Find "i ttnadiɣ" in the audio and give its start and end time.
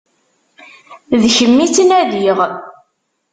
1.65-2.37